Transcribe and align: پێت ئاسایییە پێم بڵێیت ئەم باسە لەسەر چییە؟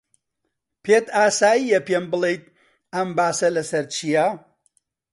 پێت 0.83 1.05
ئاسایییە 1.17 1.79
پێم 1.87 2.05
بڵێیت 2.11 2.43
ئەم 2.93 3.09
باسە 3.17 3.47
لەسەر 3.55 3.85
چییە؟ 3.93 4.27